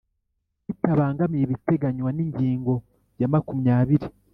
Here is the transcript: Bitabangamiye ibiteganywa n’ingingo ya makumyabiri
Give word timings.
Bitabangamiye 0.67 1.43
ibiteganywa 1.45 2.09
n’ingingo 2.13 2.73
ya 3.19 3.27
makumyabiri 3.33 4.07